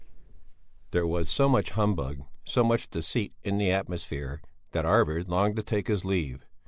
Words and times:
There 0.89 1.05
was 1.05 1.29
so 1.29 1.47
much 1.47 1.69
humbug, 1.77 2.23
so 2.43 2.63
much 2.63 2.89
deceit 2.89 3.35
in 3.43 3.59
the 3.59 3.69
atmosphere 3.69 4.41
that 4.71 4.83
Arvid 4.83 5.29
longed 5.29 5.57
to 5.57 5.61
take 5.63 5.85
his 5.89 6.03
leave. 6.03 6.43